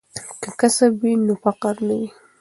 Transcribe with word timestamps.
که 0.41 0.49
کسب 0.59 0.91
وي 1.01 1.13
نو 1.25 1.33
فقر 1.43 1.75
نه 1.87 1.93
وي. 1.99 2.07